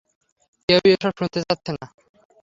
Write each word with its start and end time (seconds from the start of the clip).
কেউই 0.69 0.89
এসব 0.95 1.13
শুনতে 1.19 1.39
চাচ্ছে 1.41 1.71
না। 1.73 1.85